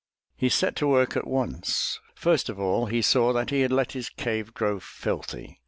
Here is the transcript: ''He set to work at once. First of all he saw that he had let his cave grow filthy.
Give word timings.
''He 0.35 0.49
set 0.49 0.75
to 0.77 0.87
work 0.87 1.15
at 1.15 1.27
once. 1.27 1.99
First 2.15 2.49
of 2.49 2.59
all 2.59 2.87
he 2.87 3.03
saw 3.03 3.31
that 3.33 3.51
he 3.51 3.61
had 3.61 3.71
let 3.71 3.91
his 3.91 4.09
cave 4.09 4.51
grow 4.55 4.79
filthy. 4.79 5.59